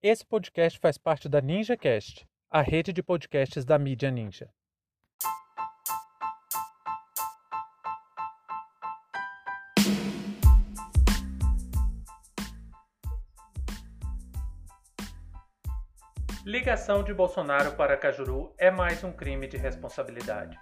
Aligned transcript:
Esse 0.00 0.24
podcast 0.24 0.78
faz 0.78 0.96
parte 0.96 1.28
da 1.28 1.40
NinjaCast, 1.40 2.24
a 2.48 2.62
rede 2.62 2.92
de 2.92 3.02
podcasts 3.02 3.64
da 3.64 3.76
mídia 3.76 4.12
Ninja. 4.12 4.48
Ligação 16.46 17.02
de 17.02 17.12
Bolsonaro 17.12 17.72
para 17.72 17.96
Cajuru 17.96 18.54
é 18.56 18.70
mais 18.70 19.02
um 19.02 19.10
crime 19.10 19.48
de 19.48 19.56
responsabilidade. 19.56 20.56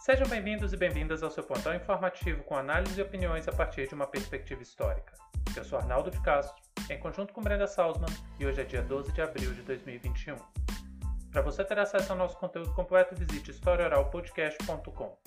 Sejam 0.00 0.26
bem-vindos 0.26 0.72
e 0.72 0.78
bem-vindas 0.78 1.22
ao 1.22 1.30
seu 1.30 1.44
pontão 1.44 1.74
informativo 1.74 2.42
com 2.44 2.56
análise 2.56 2.98
e 2.98 3.02
opiniões 3.02 3.46
a 3.46 3.52
partir 3.52 3.86
de 3.86 3.94
uma 3.94 4.06
perspectiva 4.06 4.62
histórica. 4.62 5.12
Eu 5.54 5.62
sou 5.62 5.78
Arnaldo 5.78 6.10
de 6.10 6.18
Castro, 6.22 6.71
em 6.92 6.98
conjunto 6.98 7.32
com 7.32 7.40
Brenda 7.40 7.66
Salzman, 7.66 8.08
e 8.38 8.46
hoje 8.46 8.60
é 8.60 8.64
dia 8.64 8.82
12 8.82 9.12
de 9.12 9.22
abril 9.22 9.52
de 9.54 9.62
2021. 9.62 10.36
Para 11.30 11.40
você 11.40 11.64
ter 11.64 11.78
acesso 11.78 12.12
ao 12.12 12.18
nosso 12.18 12.36
conteúdo 12.36 12.74
completo, 12.74 13.14
visite 13.14 13.50
historioralpodcast.com. 13.50 15.18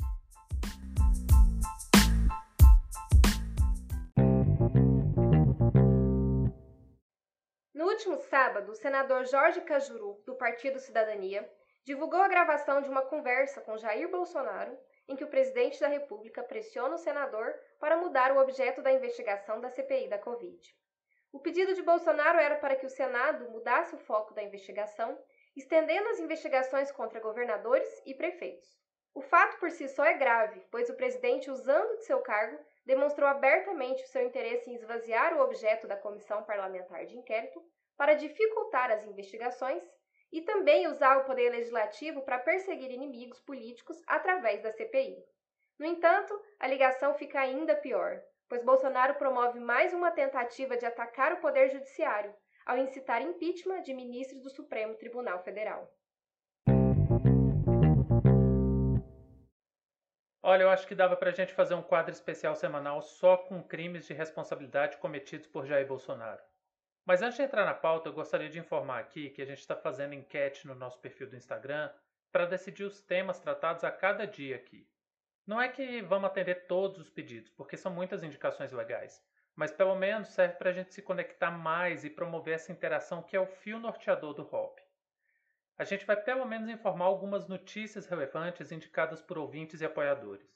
No 7.73 7.85
último 7.85 8.19
sábado, 8.19 8.71
o 8.71 8.75
senador 8.75 9.25
Jorge 9.25 9.61
Cajuru, 9.61 10.21
do 10.25 10.35
Partido 10.35 10.79
Cidadania, 10.79 11.49
divulgou 11.83 12.21
a 12.21 12.27
gravação 12.27 12.81
de 12.81 12.89
uma 12.89 13.01
conversa 13.01 13.61
com 13.61 13.77
Jair 13.77 14.09
Bolsonaro, 14.09 14.77
em 15.07 15.15
que 15.15 15.23
o 15.23 15.29
presidente 15.29 15.79
da 15.79 15.87
República 15.87 16.43
pressiona 16.43 16.95
o 16.95 16.99
senador 16.99 17.53
para 17.79 17.97
mudar 17.97 18.31
o 18.31 18.39
objeto 18.39 18.81
da 18.81 18.91
investigação 18.91 19.59
da 19.59 19.69
CPI 19.69 20.07
da 20.07 20.19
Covid. 20.19 20.75
O 21.35 21.39
pedido 21.39 21.73
de 21.73 21.83
Bolsonaro 21.83 22.39
era 22.39 22.55
para 22.55 22.77
que 22.77 22.85
o 22.85 22.89
Senado 22.89 23.51
mudasse 23.51 23.93
o 23.93 23.97
foco 23.97 24.33
da 24.33 24.41
investigação, 24.41 25.21
estendendo 25.53 26.07
as 26.07 26.17
investigações 26.21 26.93
contra 26.93 27.19
governadores 27.19 28.01
e 28.05 28.13
prefeitos. 28.13 28.79
O 29.13 29.19
fato 29.19 29.59
por 29.59 29.69
si 29.69 29.89
só 29.89 30.05
é 30.05 30.13
grave, 30.13 30.65
pois 30.71 30.89
o 30.89 30.95
presidente, 30.95 31.51
usando 31.51 31.97
de 31.97 32.05
seu 32.05 32.21
cargo, 32.21 32.57
demonstrou 32.85 33.27
abertamente 33.27 34.01
o 34.01 34.07
seu 34.07 34.25
interesse 34.25 34.69
em 34.69 34.75
esvaziar 34.75 35.37
o 35.37 35.41
objeto 35.41 35.85
da 35.89 35.97
comissão 35.97 36.41
parlamentar 36.45 37.05
de 37.05 37.17
inquérito 37.17 37.61
para 37.97 38.13
dificultar 38.13 38.89
as 38.89 39.03
investigações 39.03 39.83
e 40.31 40.41
também 40.41 40.87
usar 40.87 41.17
o 41.17 41.25
poder 41.25 41.49
legislativo 41.49 42.21
para 42.21 42.39
perseguir 42.39 42.91
inimigos 42.91 43.41
políticos 43.41 44.01
através 44.07 44.63
da 44.63 44.71
CPI. 44.71 45.21
No 45.77 45.85
entanto, 45.85 46.33
a 46.61 46.65
ligação 46.65 47.13
fica 47.15 47.41
ainda 47.41 47.75
pior, 47.75 48.23
pois 48.47 48.63
Bolsonaro 48.63 49.15
promove 49.15 49.59
mais 49.59 49.93
uma 49.93 50.11
tentativa 50.11 50.77
de 50.77 50.85
atacar 50.85 51.33
o 51.33 51.41
poder 51.41 51.69
judiciário 51.69 52.33
ao 52.65 52.77
incitar 52.77 53.21
impeachment 53.21 53.81
de 53.81 53.93
ministros 53.93 54.41
do 54.41 54.49
Supremo 54.49 54.95
Tribunal 54.95 55.43
Federal. 55.43 55.91
Olha, 60.41 60.61
eu 60.61 60.69
acho 60.69 60.87
que 60.87 60.93
dava 60.93 61.17
para 61.17 61.31
a 61.31 61.33
gente 61.33 61.53
fazer 61.53 61.73
um 61.73 61.81
quadro 61.81 62.11
especial 62.11 62.55
semanal 62.55 63.01
só 63.01 63.35
com 63.35 63.63
crimes 63.63 64.05
de 64.05 64.13
responsabilidade 64.13 64.97
cometidos 64.97 65.47
por 65.47 65.65
Jair 65.65 65.87
Bolsonaro. 65.87 66.41
Mas 67.03 67.21
antes 67.21 67.37
de 67.37 67.43
entrar 67.43 67.65
na 67.65 67.73
pauta, 67.73 68.09
eu 68.09 68.13
gostaria 68.13 68.49
de 68.49 68.59
informar 68.59 68.99
aqui 68.99 69.31
que 69.31 69.41
a 69.41 69.45
gente 69.45 69.59
está 69.59 69.75
fazendo 69.75 70.13
enquete 70.13 70.67
no 70.67 70.75
nosso 70.75 70.99
perfil 70.99 71.27
do 71.27 71.35
Instagram 71.35 71.91
para 72.31 72.45
decidir 72.45 72.83
os 72.83 73.01
temas 73.01 73.39
tratados 73.39 73.83
a 73.83 73.91
cada 73.91 74.25
dia 74.25 74.55
aqui. 74.55 74.87
Não 75.45 75.61
é 75.61 75.69
que 75.69 76.01
vamos 76.01 76.27
atender 76.27 76.65
todos 76.65 76.99
os 76.99 77.09
pedidos, 77.09 77.51
porque 77.51 77.77
são 77.77 77.93
muitas 77.93 78.23
indicações 78.23 78.71
legais, 78.71 79.23
mas 79.55 79.71
pelo 79.71 79.95
menos 79.95 80.29
serve 80.29 80.55
para 80.55 80.71
a 80.71 80.73
gente 80.73 80.93
se 80.93 81.03
conectar 81.03 81.51
mais 81.51 82.03
e 82.03 82.09
promover 82.09 82.55
essa 82.55 82.71
interação 82.71 83.21
que 83.21 83.35
é 83.35 83.39
o 83.39 83.45
fio 83.45 83.79
norteador 83.79 84.33
do 84.33 84.41
HOP. 84.41 84.81
A 85.77 85.83
gente 85.83 86.05
vai 86.05 86.15
pelo 86.15 86.45
menos 86.45 86.67
informar 86.69 87.05
algumas 87.05 87.47
notícias 87.47 88.07
relevantes 88.07 88.71
indicadas 88.71 89.21
por 89.21 89.37
ouvintes 89.37 89.81
e 89.81 89.85
apoiadores. 89.85 90.55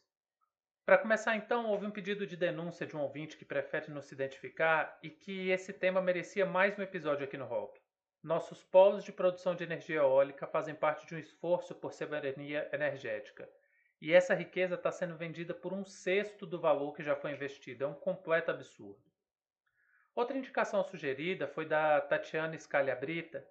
Para 0.85 0.97
começar, 0.97 1.35
então, 1.35 1.67
houve 1.67 1.85
um 1.85 1.91
pedido 1.91 2.25
de 2.25 2.35
denúncia 2.35 2.87
de 2.87 2.97
um 2.97 3.01
ouvinte 3.01 3.37
que 3.37 3.45
prefere 3.45 3.91
não 3.91 4.01
se 4.01 4.15
identificar 4.15 4.97
e 5.03 5.09
que 5.11 5.51
esse 5.51 5.71
tema 5.71 6.01
merecia 6.01 6.47
mais 6.47 6.79
um 6.79 6.81
episódio 6.81 7.25
aqui 7.25 7.37
no 7.37 7.45
HOP. 7.45 7.79
Nossos 8.23 8.63
polos 8.63 9.03
de 9.03 9.11
produção 9.11 9.53
de 9.53 9.63
energia 9.63 9.97
eólica 9.97 10.47
fazem 10.47 10.73
parte 10.73 11.05
de 11.05 11.13
um 11.13 11.19
esforço 11.19 11.75
por 11.75 11.93
soberania 11.93 12.67
energética. 12.73 13.47
E 14.01 14.13
essa 14.13 14.33
riqueza 14.33 14.75
está 14.75 14.91
sendo 14.91 15.17
vendida 15.17 15.53
por 15.53 15.73
um 15.73 15.83
sexto 15.83 16.45
do 16.45 16.59
valor 16.59 16.93
que 16.93 17.03
já 17.03 17.15
foi 17.15 17.31
investido. 17.31 17.83
É 17.83 17.87
um 17.87 17.93
completo 17.93 18.49
absurdo. 18.49 19.03
Outra 20.15 20.37
indicação 20.37 20.83
sugerida 20.83 21.47
foi 21.47 21.65
da 21.65 21.99
Tatiana 22.01 22.57
Scaliabrita, 22.57 23.45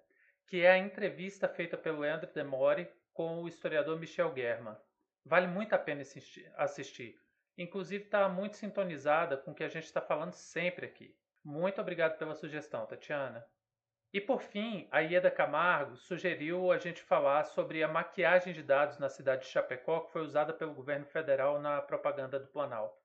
que 0.47 0.61
é 0.61 0.71
a 0.71 0.77
entrevista 0.77 1.47
feita 1.47 1.77
pelo 1.77 1.99
Leandro 1.99 2.31
Demore 2.33 2.89
com 3.13 3.43
o 3.43 3.47
historiador 3.47 3.99
Michel 3.99 4.33
German. 4.35 4.75
Vale 5.23 5.47
muito 5.47 5.73
a 5.73 5.77
pena 5.77 6.01
assistir. 6.55 7.19
Inclusive 7.57 8.05
está 8.05 8.27
muito 8.29 8.55
sintonizada 8.55 9.37
com 9.37 9.51
o 9.51 9.55
que 9.55 9.63
a 9.63 9.67
gente 9.67 9.83
está 9.83 10.01
falando 10.01 10.33
sempre 10.33 10.85
aqui. 10.85 11.15
Muito 11.43 11.79
obrigado 11.79 12.17
pela 12.17 12.33
sugestão, 12.33 12.85
Tatiana. 12.85 13.45
E 14.11 14.19
por 14.19 14.41
fim, 14.41 14.87
a 14.91 14.99
Ieda 14.99 15.29
Camargo 15.29 15.95
sugeriu 15.95 16.71
a 16.71 16.77
gente 16.77 17.01
falar 17.01 17.43
sobre 17.43 17.83
a 17.83 17.87
maquiagem 17.87 18.53
de 18.53 18.63
dados 18.63 18.97
na 18.97 19.09
cidade 19.09 19.43
de 19.43 19.49
Chapecó 19.49 20.01
que 20.01 20.11
foi 20.11 20.21
usada 20.21 20.53
pelo 20.53 20.73
governo 20.73 21.05
federal 21.05 21.59
na 21.61 21.81
propaganda 21.81 22.39
do 22.39 22.47
Planalto. 22.47 22.97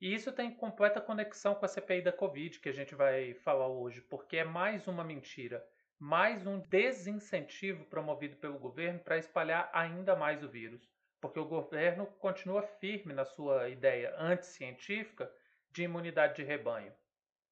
E 0.00 0.14
isso 0.14 0.30
tem 0.32 0.54
completa 0.54 1.00
conexão 1.00 1.54
com 1.54 1.64
a 1.64 1.68
CPI 1.68 2.02
da 2.02 2.12
Covid 2.12 2.60
que 2.60 2.68
a 2.68 2.72
gente 2.72 2.94
vai 2.94 3.32
falar 3.34 3.68
hoje, 3.68 4.02
porque 4.02 4.36
é 4.36 4.44
mais 4.44 4.86
uma 4.86 5.02
mentira, 5.02 5.66
mais 5.98 6.46
um 6.46 6.58
desincentivo 6.58 7.86
promovido 7.86 8.36
pelo 8.36 8.58
governo 8.58 9.00
para 9.00 9.16
espalhar 9.16 9.70
ainda 9.72 10.14
mais 10.14 10.42
o 10.42 10.48
vírus 10.48 10.86
porque 11.20 11.40
o 11.40 11.44
governo 11.44 12.06
continua 12.06 12.62
firme 12.62 13.12
na 13.12 13.24
sua 13.24 13.68
ideia 13.68 14.14
anticientífica 14.18 15.30
de 15.70 15.82
imunidade 15.82 16.36
de 16.36 16.44
rebanho. 16.44 16.92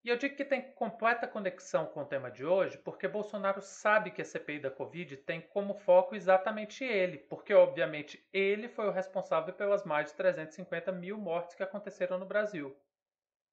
E 0.05 0.11
eu 0.11 0.19
digo 0.19 0.37
que 0.37 0.45
tem 0.45 0.61
completa 0.61 1.27
conexão 1.27 1.87
com 1.87 2.03
o 2.03 2.05
tema 2.05 2.31
de 2.31 2.45
hoje, 2.45 2.77
porque 2.77 3.09
Bolsonaro 3.09 3.63
sabe 3.63 4.11
que 4.11 4.21
a 4.21 4.25
CPI 4.25 4.59
da 4.59 4.71
Covid 4.71 5.17
tem 5.17 5.41
como 5.41 5.73
foco 5.73 6.15
exatamente 6.15 6.85
ele, 6.85 7.17
porque 7.17 7.55
obviamente 7.55 8.23
ele 8.31 8.69
foi 8.69 8.87
o 8.87 8.91
responsável 8.91 9.55
pelas 9.55 9.83
mais 9.83 10.11
de 10.11 10.17
350 10.17 10.93
mil 10.93 11.17
mortes 11.17 11.55
que 11.55 11.63
aconteceram 11.63 12.19
no 12.19 12.27
Brasil. 12.27 12.77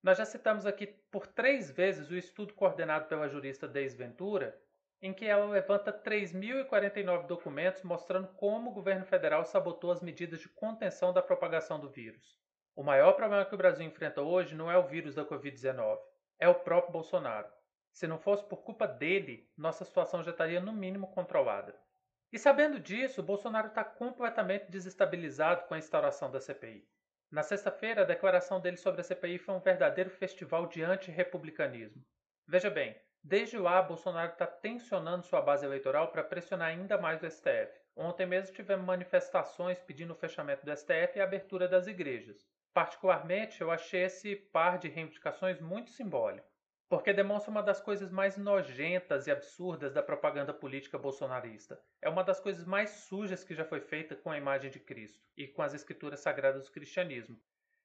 Nós 0.04 0.18
já 0.18 0.26
citamos 0.26 0.66
aqui 0.66 0.88
por 0.88 1.26
três 1.26 1.72
vezes 1.72 2.12
o 2.12 2.18
estudo 2.18 2.54
coordenado 2.54 3.08
pela 3.08 3.30
jurista 3.30 3.66
Deis 3.66 3.96
Ventura, 3.96 4.60
em 5.02 5.14
que 5.14 5.24
ela 5.24 5.46
levanta 5.46 5.94
3.049 5.94 7.28
documentos 7.28 7.82
mostrando 7.82 8.28
como 8.28 8.72
o 8.72 8.74
governo 8.74 9.06
federal 9.06 9.46
sabotou 9.46 9.90
as 9.90 10.02
medidas 10.02 10.42
de 10.42 10.50
contenção 10.50 11.14
da 11.14 11.22
propagação 11.22 11.80
do 11.80 11.90
vírus. 11.90 12.38
O 12.76 12.84
maior 12.84 13.14
problema 13.14 13.46
que 13.46 13.56
o 13.56 13.58
Brasil 13.58 13.86
enfrenta 13.86 14.22
hoje 14.22 14.54
não 14.54 14.70
é 14.70 14.78
o 14.78 14.88
vírus 14.88 15.16
da 15.16 15.24
Covid-19, 15.24 15.98
é 16.42 16.50
o 16.50 16.56
próprio 16.56 16.92
Bolsonaro. 16.92 17.48
Se 17.94 18.06
não 18.06 18.20
fosse 18.20 18.44
por 18.44 18.64
culpa 18.64 18.86
dele, 18.86 19.50
nossa 19.56 19.86
situação 19.86 20.22
já 20.22 20.32
estaria 20.32 20.60
no 20.60 20.74
mínimo 20.74 21.08
controlada. 21.12 21.74
E 22.34 22.38
sabendo 22.38 22.80
disso, 22.80 23.24
Bolsonaro 23.24 23.68
está 23.68 23.86
completamente 23.86 24.70
desestabilizado 24.70 25.66
com 25.68 25.74
a 25.74 25.78
instauração 25.78 26.30
da 26.30 26.42
CPI. 26.42 26.86
Na 27.32 27.44
sexta-feira, 27.44 28.02
a 28.02 28.06
declaração 28.06 28.60
dele 28.60 28.76
sobre 28.76 29.00
a 29.00 29.04
CPI 29.06 29.38
foi 29.38 29.56
um 29.56 29.62
verdadeiro 29.62 30.10
festival 30.10 30.68
de 30.68 30.84
antirrepublicanismo. 30.84 32.04
Veja 32.46 32.70
bem, 32.70 33.00
Desde 33.24 33.56
lá, 33.56 33.84
Bolsonaro 33.84 34.32
está 34.32 34.48
tensionando 34.48 35.24
sua 35.24 35.42
base 35.42 35.64
eleitoral 35.64 36.12
para 36.12 36.24
pressionar 36.24 36.70
ainda 36.70 36.98
mais 36.98 37.22
o 37.22 37.30
STF. 37.30 37.72
Ontem 37.96 38.26
mesmo 38.26 38.56
tivemos 38.56 38.84
manifestações 38.84 39.80
pedindo 39.80 40.14
o 40.14 40.16
fechamento 40.16 40.66
do 40.66 40.76
STF 40.76 41.18
e 41.18 41.22
a 41.22 41.24
abertura 41.24 41.68
das 41.68 41.86
igrejas. 41.86 42.50
Particularmente, 42.74 43.60
eu 43.60 43.70
achei 43.70 44.04
esse 44.04 44.36
par 44.36 44.78
de 44.80 44.88
reivindicações 44.88 45.60
muito 45.60 45.90
simbólico, 45.90 46.48
porque 46.88 47.12
demonstra 47.12 47.52
uma 47.52 47.62
das 47.62 47.82
coisas 47.82 48.10
mais 48.10 48.38
nojentas 48.38 49.28
e 49.28 49.32
absurdas 49.32 49.94
da 49.94 50.02
propaganda 50.02 50.54
política 50.54 50.98
bolsonarista. 50.98 51.82
É 52.02 52.08
uma 52.08 52.24
das 52.24 52.40
coisas 52.40 52.66
mais 52.66 52.90
sujas 52.92 53.44
que 53.44 53.54
já 53.54 53.66
foi 53.66 53.82
feita 53.82 54.16
com 54.16 54.32
a 54.32 54.38
imagem 54.38 54.72
de 54.72 54.80
Cristo 54.80 55.22
e 55.36 55.48
com 55.48 55.62
as 55.62 55.74
escrituras 55.74 56.22
sagradas 56.22 56.64
do 56.64 56.72
cristianismo, 56.72 57.38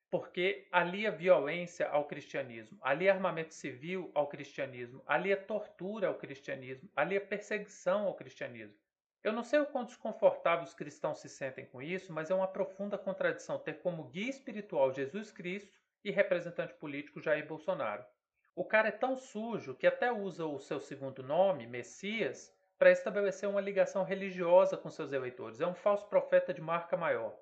porque 0.09 0.69
alia 0.71 1.11
violência 1.11 1.89
ao 1.89 2.07
cristianismo, 2.07 2.79
alia 2.81 3.13
armamento 3.13 3.55
civil 3.55 4.13
ao 4.15 4.29
cristianismo, 4.29 5.03
alia 5.05 5.37
tortura 5.37 6.07
ao 6.07 6.15
cristianismo, 6.15 6.89
alia 6.95 7.21
perseguição 7.21 8.07
ao 8.07 8.15
cristianismo. 8.15 8.79
Eu 9.27 9.33
não 9.33 9.43
sei 9.43 9.59
o 9.59 9.67
quão 9.67 9.85
desconfortáveis 9.85 10.69
os 10.69 10.75
cristãos 10.77 11.19
se 11.19 11.29
sentem 11.29 11.67
com 11.67 11.83
isso, 11.83 12.13
mas 12.13 12.31
é 12.31 12.35
uma 12.37 12.47
profunda 12.47 12.97
contradição 12.97 13.59
ter 13.59 13.81
como 13.81 14.05
guia 14.05 14.31
espiritual 14.31 14.93
Jesus 14.93 15.33
Cristo 15.33 15.81
e 16.05 16.13
representante 16.13 16.75
político 16.75 17.21
Jair 17.21 17.45
Bolsonaro. 17.45 18.05
O 18.55 18.65
cara 18.65 18.87
é 18.87 18.93
tão 18.93 19.17
sujo 19.17 19.75
que 19.75 19.85
até 19.85 20.13
usa 20.13 20.47
o 20.47 20.61
seu 20.61 20.79
segundo 20.79 21.25
nome, 21.25 21.67
Messias, 21.67 22.55
para 22.79 22.93
estabelecer 22.93 23.49
uma 23.49 23.61
ligação 23.61 24.05
religiosa 24.05 24.77
com 24.77 24.89
seus 24.89 25.11
eleitores. 25.11 25.61
É 25.61 25.67
um 25.67 25.75
falso 25.75 26.07
profeta 26.07 26.55
de 26.55 26.61
marca 26.61 26.97
maior. 26.97 27.37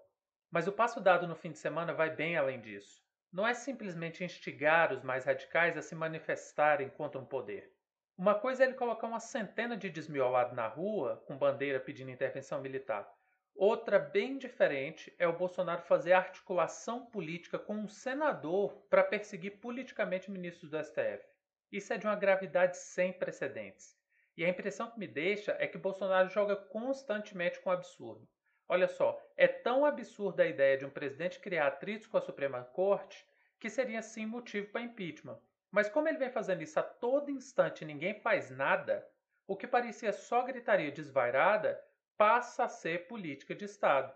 Mas 0.51 0.67
o 0.67 0.73
passo 0.73 1.03
dado 1.03 1.29
no 1.29 1.37
fim 1.37 1.53
de 1.53 1.59
semana 1.59 1.93
vai 1.93 2.09
bem 2.09 2.39
além 2.39 2.63
disso. 2.63 3.05
Não 3.31 3.47
é 3.47 3.53
simplesmente 3.53 4.25
instigar 4.25 4.91
os 4.91 5.03
mais 5.03 5.27
radicais 5.27 5.77
a 5.77 5.83
se 5.83 5.95
manifestarem 5.95 6.89
contra 6.89 7.21
um 7.21 7.27
poder. 7.27 7.74
Uma 8.17 8.35
coisa 8.37 8.63
é 8.63 8.67
ele 8.67 8.75
colocar 8.75 9.09
uma 9.09 9.19
centena 9.19 9.77
de 9.77 9.91
desmiolados 9.91 10.55
na 10.55 10.69
rua, 10.69 11.23
com 11.27 11.37
bandeira 11.37 11.81
pedindo 11.81 12.13
intervenção 12.13 12.61
militar. 12.61 13.13
Outra, 13.57 13.99
bem 13.99 14.39
diferente, 14.39 15.13
é 15.19 15.27
o 15.27 15.37
Bolsonaro 15.37 15.83
fazer 15.83 16.13
articulação 16.13 17.07
política 17.07 17.59
com 17.59 17.75
um 17.75 17.89
senador 17.89 18.73
para 18.89 19.03
perseguir 19.03 19.61
politicamente 19.61 20.31
ministros 20.31 20.71
do 20.71 20.83
STF. 20.83 21.25
Isso 21.73 21.93
é 21.93 21.99
de 21.99 22.07
uma 22.07 22.15
gravidade 22.15 22.77
sem 22.77 23.13
precedentes. 23.13 23.97
E 24.37 24.45
a 24.45 24.49
impressão 24.49 24.91
que 24.91 24.99
me 24.99 25.09
deixa 25.09 25.57
é 25.59 25.67
que 25.67 25.77
Bolsonaro 25.77 26.29
joga 26.29 26.55
constantemente 26.55 27.61
com 27.61 27.71
o 27.71 27.73
absurdo. 27.73 28.29
Olha 28.69 28.87
só, 28.87 29.21
é 29.37 29.49
tão 29.49 29.85
absurda 29.85 30.45
a 30.45 30.49
ideia 30.49 30.79
de 30.79 30.87
um 30.87 30.91
presidente 30.91 31.41
criar 31.41 31.67
atritos 31.67 32.07
com 32.07 32.17
a 32.17 32.21
Suprema 32.21 32.63
Corte 32.63 33.27
que 33.59 33.69
seria 33.69 34.03
sim 34.03 34.25
motivo 34.25 34.69
para 34.71 34.83
impeachment. 34.83 35.39
Mas 35.75 35.89
como 35.89 36.07
ele 36.07 36.19
vem 36.19 36.31
fazendo 36.31 36.63
isso 36.63 36.79
a 36.79 36.85
todo 36.85 37.33
instante 37.33 37.83
e 37.83 37.85
ninguém 37.85 38.15
faz 38.21 38.49
nada, 38.49 39.05
o 39.45 39.57
que 39.57 39.67
parecia 39.67 40.13
só 40.13 40.41
gritaria 40.43 40.93
desvairada 40.93 41.77
passa 42.17 42.63
a 42.63 42.69
ser 42.69 43.09
política 43.09 43.57
de 43.57 43.65
Estado. 43.65 44.15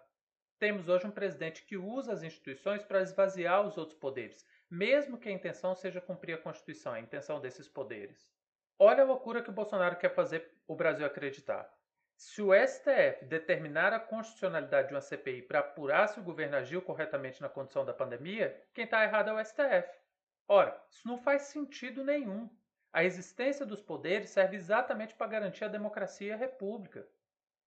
Temos 0.57 0.89
hoje 0.89 1.09
um 1.09 1.11
presidente 1.11 1.65
que 1.65 1.77
usa 1.77 2.13
as 2.13 2.23
instituições 2.23 2.85
para 2.85 3.03
esvaziar 3.03 3.67
os 3.67 3.77
outros 3.77 3.99
poderes, 3.99 4.47
mesmo 4.71 5.19
que 5.19 5.29
a 5.29 5.33
intenção 5.33 5.75
seja 5.75 6.01
cumprir 6.01 6.35
a 6.35 6.41
Constituição, 6.41 6.93
a 6.93 7.01
intenção 7.01 7.41
desses 7.41 7.67
poderes. 7.67 8.33
Olha 8.79 9.03
a 9.03 9.07
loucura 9.07 9.43
que 9.43 9.51
o 9.51 9.53
Bolsonaro 9.53 9.97
quer 9.97 10.15
fazer 10.15 10.49
o 10.65 10.77
Brasil 10.77 11.05
acreditar. 11.05 11.69
Se 12.17 12.41
o 12.41 12.55
STF 12.55 13.25
determinar 13.25 13.93
a 13.93 13.99
constitucionalidade 13.99 14.89
de 14.89 14.95
uma 14.95 15.01
CPI 15.01 15.43
para 15.43 15.59
apurar 15.59 16.07
se 16.07 16.21
o 16.21 16.23
governo 16.23 16.57
agiu 16.57 16.81
corretamente 16.81 17.43
na 17.43 17.49
condição 17.49 17.85
da 17.85 17.93
pandemia, 17.93 18.65
quem 18.73 18.85
está 18.85 19.03
errado 19.03 19.31
é 19.31 19.33
o 19.33 19.45
STF. 19.45 20.08
Ora, 20.51 20.83
isso 20.91 21.07
não 21.07 21.19
faz 21.19 21.43
sentido 21.43 22.03
nenhum. 22.03 22.49
A 22.91 23.05
existência 23.05 23.67
dos 23.67 23.83
poderes 23.83 24.31
serve 24.31 24.57
exatamente 24.57 25.15
para 25.15 25.27
garantir 25.27 25.65
a 25.65 25.69
democracia 25.69 26.29
e 26.29 26.33
a 26.33 26.37
república. 26.37 27.07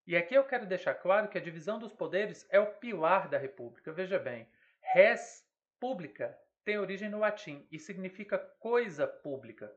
E 0.08 0.18
aqui 0.18 0.34
eu 0.34 0.44
quero 0.44 0.66
deixar 0.66 0.96
claro 0.96 1.30
que 1.30 1.38
a 1.38 1.42
divisão 1.42 1.78
dos 1.78 1.94
poderes 1.94 2.48
é 2.50 2.60
o 2.60 2.74
pilar 2.74 3.30
da 3.30 3.38
república. 3.38 3.94
Veja 3.94 4.18
bem, 4.18 4.50
res 4.82 5.48
pública 5.80 6.36
tem 6.66 6.80
origem 6.80 7.08
no 7.08 7.20
latim 7.20 7.68
e 7.72 7.78
significa 7.78 8.40
coisa 8.40 9.06
pública. 9.06 9.72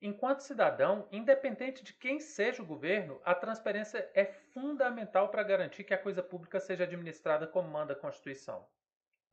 Enquanto 0.00 0.40
cidadão, 0.40 1.08
independente 1.10 1.82
de 1.82 1.92
quem 1.92 2.20
seja 2.20 2.62
o 2.62 2.66
governo, 2.66 3.20
a 3.24 3.34
transparência 3.34 4.08
é 4.14 4.26
fundamental 4.26 5.28
para 5.28 5.42
garantir 5.42 5.82
que 5.82 5.94
a 5.94 5.98
coisa 5.98 6.22
pública 6.22 6.60
seja 6.60 6.84
administrada 6.84 7.48
como 7.48 7.68
manda 7.68 7.94
a 7.94 7.96
Constituição. 7.96 8.64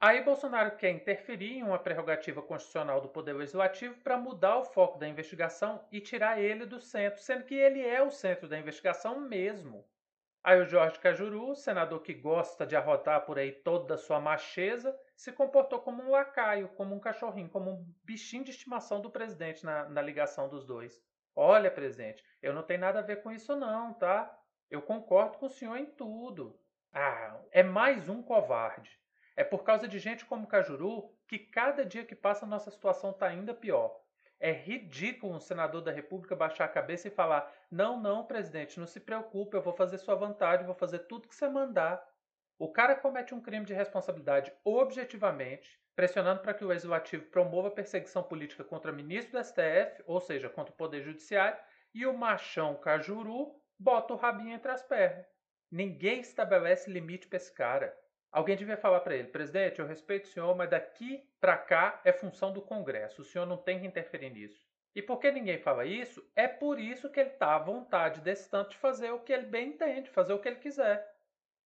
Aí 0.03 0.23
Bolsonaro 0.23 0.77
quer 0.77 0.89
interferir 0.89 1.59
em 1.59 1.61
uma 1.61 1.77
prerrogativa 1.77 2.41
constitucional 2.41 3.01
do 3.01 3.09
Poder 3.09 3.33
Legislativo 3.33 4.01
para 4.01 4.17
mudar 4.17 4.57
o 4.57 4.65
foco 4.65 4.97
da 4.97 5.07
investigação 5.07 5.85
e 5.91 6.01
tirar 6.01 6.41
ele 6.41 6.65
do 6.65 6.81
centro, 6.81 7.21
sendo 7.21 7.43
que 7.43 7.53
ele 7.53 7.85
é 7.85 8.01
o 8.01 8.09
centro 8.09 8.47
da 8.47 8.57
investigação 8.57 9.19
mesmo. 9.19 9.87
Aí 10.43 10.59
o 10.59 10.65
Jorge 10.65 10.97
Cajuru, 10.97 11.53
senador 11.53 12.01
que 12.01 12.15
gosta 12.15 12.65
de 12.65 12.75
arrotar 12.75 13.27
por 13.27 13.37
aí 13.37 13.51
toda 13.51 13.93
a 13.93 13.97
sua 13.99 14.19
macheza, 14.19 14.99
se 15.15 15.31
comportou 15.31 15.77
como 15.77 16.01
um 16.01 16.09
lacaio, 16.09 16.69
como 16.69 16.95
um 16.95 16.99
cachorrinho, 16.99 17.49
como 17.49 17.69
um 17.69 17.85
bichinho 18.03 18.43
de 18.43 18.49
estimação 18.49 19.01
do 19.01 19.11
presidente 19.11 19.63
na, 19.63 19.87
na 19.87 20.01
ligação 20.01 20.49
dos 20.49 20.65
dois. 20.65 20.99
Olha, 21.35 21.69
presidente, 21.69 22.23
eu 22.41 22.53
não 22.53 22.63
tenho 22.63 22.79
nada 22.79 22.97
a 22.97 23.03
ver 23.03 23.21
com 23.21 23.31
isso 23.31 23.55
não, 23.55 23.93
tá? 23.93 24.35
Eu 24.67 24.81
concordo 24.81 25.37
com 25.37 25.45
o 25.45 25.49
senhor 25.49 25.77
em 25.77 25.85
tudo. 25.85 26.59
Ah, 26.91 27.39
é 27.51 27.61
mais 27.61 28.09
um 28.09 28.23
covarde. 28.23 28.99
É 29.35 29.43
por 29.43 29.63
causa 29.63 29.87
de 29.87 29.97
gente 29.99 30.25
como 30.25 30.47
Cajuru 30.47 31.13
que 31.27 31.39
cada 31.39 31.85
dia 31.85 32.05
que 32.05 32.15
passa 32.15 32.45
nossa 32.45 32.69
situação 32.69 33.11
está 33.11 33.27
ainda 33.27 33.53
pior. 33.53 33.99
É 34.39 34.51
ridículo 34.51 35.35
um 35.35 35.39
senador 35.39 35.81
da 35.81 35.91
República 35.91 36.35
baixar 36.35 36.65
a 36.65 36.69
cabeça 36.69 37.07
e 37.07 37.11
falar: 37.11 37.53
não, 37.69 37.99
não, 37.99 38.25
presidente, 38.25 38.79
não 38.79 38.87
se 38.87 38.99
preocupe, 38.99 39.55
eu 39.55 39.61
vou 39.61 39.73
fazer 39.73 39.97
sua 39.99 40.15
vontade, 40.15 40.65
vou 40.65 40.73
fazer 40.73 40.99
tudo 40.99 41.27
que 41.27 41.35
você 41.35 41.47
mandar. 41.47 42.03
O 42.57 42.71
cara 42.71 42.95
comete 42.95 43.33
um 43.33 43.41
crime 43.41 43.65
de 43.65 43.73
responsabilidade 43.73 44.51
objetivamente, 44.63 45.79
pressionando 45.95 46.41
para 46.41 46.53
que 46.53 46.63
o 46.63 46.67
legislativo 46.67 47.25
promova 47.25 47.71
perseguição 47.71 48.23
política 48.23 48.63
contra 48.63 48.91
ministro 48.91 49.39
do 49.39 49.43
STF, 49.43 50.03
ou 50.05 50.19
seja, 50.19 50.49
contra 50.49 50.73
o 50.73 50.77
Poder 50.77 51.01
Judiciário, 51.01 51.59
e 51.93 52.05
o 52.05 52.17
machão 52.17 52.75
Cajuru 52.75 53.55
bota 53.77 54.13
o 54.13 54.17
rabinho 54.17 54.53
entre 54.53 54.71
as 54.71 54.81
pernas. 54.81 55.25
Ninguém 55.69 56.19
estabelece 56.19 56.89
limite 56.89 57.27
para 57.27 57.37
esse 57.37 57.53
cara. 57.53 57.95
Alguém 58.31 58.55
devia 58.55 58.77
falar 58.77 59.01
para 59.01 59.15
ele, 59.15 59.27
presidente, 59.27 59.79
eu 59.79 59.85
respeito 59.85 60.25
o 60.25 60.27
senhor, 60.29 60.55
mas 60.55 60.69
daqui 60.69 61.27
para 61.39 61.57
cá 61.57 61.99
é 62.05 62.13
função 62.13 62.53
do 62.53 62.61
Congresso, 62.61 63.21
o 63.21 63.25
senhor 63.25 63.45
não 63.45 63.57
tem 63.57 63.79
que 63.79 63.87
interferir 63.87 64.29
nisso. 64.29 64.65
E 64.95 65.01
por 65.01 65.19
que 65.19 65.31
ninguém 65.31 65.57
fala 65.57 65.85
isso? 65.85 66.25
É 66.35 66.47
por 66.47 66.79
isso 66.79 67.09
que 67.09 67.19
ele 67.19 67.29
está 67.29 67.55
à 67.55 67.59
vontade 67.59 68.21
desse 68.21 68.49
tanto 68.49 68.71
de 68.71 68.77
fazer 68.77 69.11
o 69.11 69.19
que 69.19 69.33
ele 69.33 69.45
bem 69.45 69.69
entende, 69.69 70.09
fazer 70.09 70.33
o 70.33 70.39
que 70.39 70.47
ele 70.47 70.57
quiser. 70.57 71.13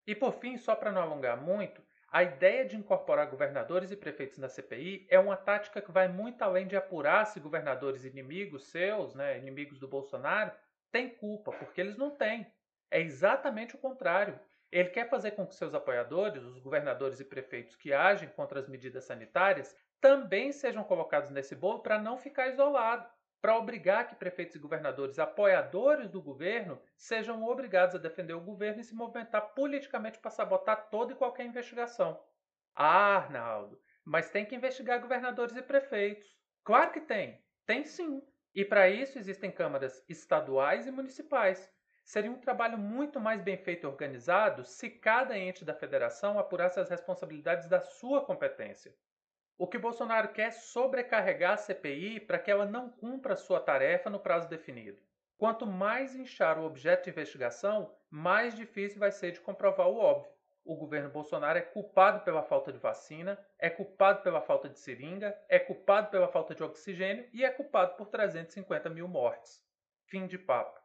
E 0.07 0.15
por 0.15 0.33
fim, 0.33 0.57
só 0.57 0.75
para 0.75 0.91
não 0.91 1.01
alongar 1.01 1.37
muito, 1.39 1.81
a 2.11 2.23
ideia 2.23 2.63
de 2.63 2.77
incorporar 2.77 3.27
governadores 3.27 3.91
e 3.91 3.97
prefeitos 3.97 4.37
na 4.37 4.47
CPI 4.47 5.05
é 5.09 5.19
uma 5.19 5.35
tática 5.35 5.81
que 5.81 5.91
vai 5.91 6.07
muito 6.07 6.41
além 6.43 6.67
de 6.67 6.75
apurar 6.75 7.25
se 7.25 7.39
governadores 7.39 8.05
inimigos 8.05 8.67
seus, 8.67 9.13
né, 9.13 9.37
inimigos 9.37 9.79
do 9.79 9.87
Bolsonaro, 9.87 10.51
têm 10.91 11.09
culpa, 11.09 11.51
porque 11.51 11.81
eles 11.81 11.97
não 11.97 12.11
têm. 12.11 12.47
É 12.89 13.01
exatamente 13.01 13.75
o 13.75 13.79
contrário. 13.79 14.39
Ele 14.71 14.89
quer 14.89 15.09
fazer 15.09 15.31
com 15.31 15.45
que 15.45 15.55
seus 15.55 15.73
apoiadores, 15.73 16.43
os 16.43 16.59
governadores 16.59 17.19
e 17.19 17.25
prefeitos 17.25 17.75
que 17.75 17.93
agem 17.93 18.29
contra 18.29 18.59
as 18.59 18.67
medidas 18.67 19.05
sanitárias, 19.05 19.75
também 20.01 20.51
sejam 20.51 20.83
colocados 20.83 21.29
nesse 21.29 21.55
bolo 21.55 21.81
para 21.81 21.99
não 21.99 22.17
ficar 22.17 22.47
isolado, 22.49 23.09
para 23.41 23.57
obrigar 23.57 24.07
que 24.07 24.15
prefeitos 24.15 24.55
e 24.55 24.59
governadores 24.59 25.19
apoiadores 25.19 26.09
do 26.09 26.21
governo 26.21 26.81
sejam 26.97 27.43
obrigados 27.43 27.95
a 27.95 27.99
defender 27.99 28.33
o 28.33 28.41
governo 28.41 28.81
e 28.81 28.83
se 28.83 28.95
movimentar 28.95 29.53
politicamente 29.53 30.19
para 30.19 30.31
sabotar 30.31 30.89
toda 30.89 31.13
e 31.13 31.15
qualquer 31.15 31.45
investigação. 31.45 32.19
Ah, 32.73 33.17
Arnaldo, 33.17 33.79
mas 34.03 34.29
tem 34.29 34.45
que 34.45 34.55
investigar 34.55 34.99
governadores 34.99 35.55
e 35.55 35.61
prefeitos. 35.61 36.35
Claro 36.63 36.91
que 36.91 37.01
tem, 37.01 37.43
tem 37.65 37.85
sim. 37.85 38.21
E 38.53 38.65
para 38.65 38.89
isso 38.89 39.19
existem 39.19 39.51
câmaras 39.51 40.03
estaduais 40.09 40.87
e 40.87 40.91
municipais 40.91 41.71
Seria 42.05 42.29
um 42.29 42.39
trabalho 42.39 42.77
muito 42.77 43.19
mais 43.19 43.41
bem 43.41 43.57
feito 43.57 43.83
e 43.83 43.87
organizado 43.87 44.63
se 44.63 44.91
cada 44.91 45.35
ente 45.35 45.65
da 45.65 45.73
federação 45.73 46.37
apurasse 46.37 46.79
as 46.79 46.87
responsabilidades 46.87 47.67
da 47.67 47.81
sua 47.81 48.23
competência. 48.23 48.95
O 49.57 49.67
que 49.67 49.79
Bolsonaro 49.79 50.31
quer 50.31 50.49
é 50.49 50.51
sobrecarregar 50.51 51.53
a 51.53 51.57
CPI 51.57 52.19
para 52.19 52.37
que 52.37 52.51
ela 52.51 52.65
não 52.65 52.91
cumpra 52.91 53.35
sua 53.35 53.59
tarefa 53.59 54.07
no 54.07 54.19
prazo 54.19 54.47
definido. 54.47 55.01
Quanto 55.35 55.65
mais 55.65 56.15
inchar 56.15 56.59
o 56.59 56.65
objeto 56.65 57.05
de 57.05 57.09
investigação, 57.09 57.91
mais 58.07 58.53
difícil 58.53 58.99
vai 58.99 59.11
ser 59.11 59.31
de 59.31 59.41
comprovar 59.41 59.89
o 59.89 59.97
óbvio. 59.97 60.31
O 60.63 60.75
governo 60.75 61.09
Bolsonaro 61.09 61.57
é 61.57 61.61
culpado 61.63 62.23
pela 62.23 62.43
falta 62.43 62.71
de 62.71 62.77
vacina, 62.77 63.39
é 63.57 63.69
culpado 63.69 64.21
pela 64.21 64.41
falta 64.41 64.69
de 64.69 64.77
seringa, 64.79 65.35
é 65.49 65.57
culpado 65.57 66.11
pela 66.11 66.27
falta 66.27 66.53
de 66.53 66.63
oxigênio 66.63 67.27
e 67.33 67.43
é 67.43 67.49
culpado 67.49 67.95
por 67.95 68.07
350 68.09 68.91
mil 68.91 69.07
mortes. 69.07 69.59
Fim 70.05 70.27
de 70.27 70.37
papo. 70.37 70.84